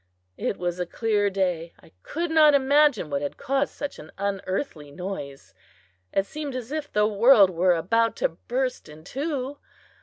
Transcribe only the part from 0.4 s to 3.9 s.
was a clear day; I could not imagine what had caused